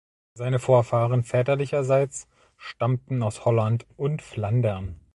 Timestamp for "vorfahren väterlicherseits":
0.57-2.27